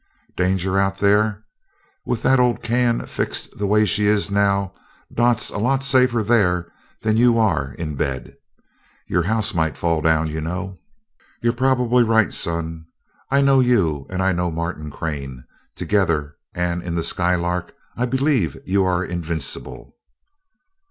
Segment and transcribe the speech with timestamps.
[0.35, 1.43] "Danger out there?
[2.07, 4.73] With the old can fixed the way she is now,
[5.13, 8.35] Dot's a lot safer there than you are in bed.
[9.05, 10.79] Your house might fall down, you know."
[11.43, 12.87] "You're probably right, son
[13.29, 15.43] I know you, and I know Martin Crane.
[15.75, 19.93] Together, and in the Skylark, I believe you invincible."